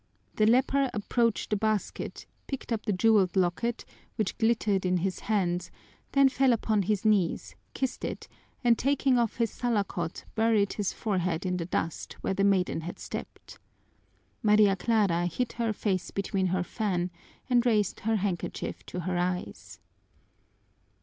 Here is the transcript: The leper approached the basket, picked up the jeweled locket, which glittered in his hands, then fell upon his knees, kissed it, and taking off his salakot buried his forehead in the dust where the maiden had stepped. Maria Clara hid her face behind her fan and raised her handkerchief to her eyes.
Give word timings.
The 0.33 0.47
leper 0.47 0.89
approached 0.95 1.51
the 1.51 1.55
basket, 1.55 2.25
picked 2.47 2.71
up 2.71 2.87
the 2.87 2.91
jeweled 2.91 3.35
locket, 3.35 3.85
which 4.15 4.35
glittered 4.39 4.83
in 4.83 4.97
his 4.97 5.19
hands, 5.19 5.69
then 6.13 6.27
fell 6.27 6.53
upon 6.53 6.81
his 6.81 7.05
knees, 7.05 7.53
kissed 7.75 8.03
it, 8.03 8.27
and 8.63 8.79
taking 8.79 9.19
off 9.19 9.35
his 9.35 9.51
salakot 9.51 10.25
buried 10.33 10.73
his 10.73 10.91
forehead 10.91 11.45
in 11.45 11.57
the 11.57 11.67
dust 11.67 12.13
where 12.21 12.33
the 12.33 12.43
maiden 12.43 12.81
had 12.81 12.97
stepped. 12.97 13.59
Maria 14.41 14.75
Clara 14.75 15.27
hid 15.27 15.51
her 15.51 15.71
face 15.71 16.09
behind 16.09 16.49
her 16.49 16.63
fan 16.63 17.11
and 17.47 17.63
raised 17.63 17.99
her 17.99 18.15
handkerchief 18.15 18.83
to 18.87 19.01
her 19.01 19.19
eyes. 19.19 19.79